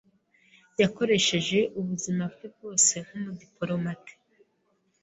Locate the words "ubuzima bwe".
1.79-2.47